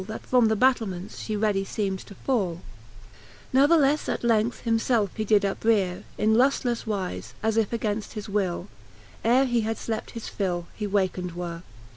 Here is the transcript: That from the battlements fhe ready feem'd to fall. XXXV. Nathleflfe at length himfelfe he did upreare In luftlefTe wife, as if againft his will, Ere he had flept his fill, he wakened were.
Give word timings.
That 0.07 0.25
from 0.25 0.47
the 0.47 0.55
battlements 0.55 1.21
fhe 1.27 1.39
ready 1.39 1.63
feem'd 1.63 2.07
to 2.07 2.15
fall. 2.15 2.61
XXXV. 3.53 3.67
Nathleflfe 3.69 4.09
at 4.11 4.23
length 4.23 4.63
himfelfe 4.65 5.11
he 5.15 5.23
did 5.23 5.43
upreare 5.43 6.01
In 6.17 6.33
luftlefTe 6.33 6.87
wife, 6.87 7.35
as 7.43 7.55
if 7.55 7.69
againft 7.69 8.13
his 8.13 8.27
will, 8.27 8.67
Ere 9.23 9.45
he 9.45 9.61
had 9.61 9.77
flept 9.77 10.09
his 10.17 10.27
fill, 10.27 10.65
he 10.73 10.87
wakened 10.87 11.33
were. 11.33 11.61